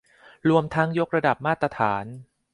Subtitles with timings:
[0.49, 2.05] รวมทั้งยกระดับมาตรฐาน